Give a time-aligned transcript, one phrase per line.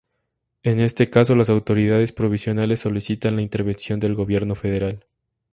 [0.63, 5.05] En este caso, las autoridades provinciales solicitan la intervención del gobierno federal.